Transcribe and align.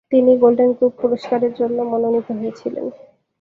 তিনি 0.11 0.31
Golden 0.37 0.69
Globe 0.77 0.93
পুরস্কারের 1.01 1.51
জন্যও 1.59 1.89
মনোনীত 1.91 2.27
হয়েছিলেন। 2.31 2.85